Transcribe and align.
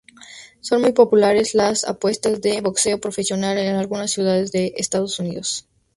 Son 0.61 0.81
muy 0.81 0.93
populares 0.93 1.53
las 1.53 1.83
apuestas 1.83 2.41
de 2.41 2.59
boxeo 2.61 2.99
profesional 2.99 3.59
en 3.59 3.75
algunas 3.75 4.09
ciudades 4.09 4.51
de 4.51 4.73
Estados 4.77 5.19
Unidos. 5.19 5.67